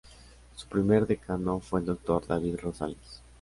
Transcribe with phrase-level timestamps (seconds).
[0.55, 3.21] Su primer decano fue el doctor David Rosales.